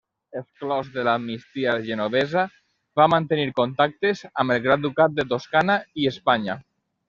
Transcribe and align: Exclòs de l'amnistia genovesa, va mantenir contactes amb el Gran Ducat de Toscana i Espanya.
Exclòs 0.39 0.87
de 0.95 1.03
l'amnistia 1.07 1.75
genovesa, 1.89 2.47
va 3.01 3.07
mantenir 3.17 3.47
contactes 3.61 4.27
amb 4.31 4.57
el 4.57 4.67
Gran 4.67 4.89
Ducat 4.89 5.17
de 5.23 5.31
Toscana 5.37 5.81
i 6.05 6.13
Espanya. 6.17 6.61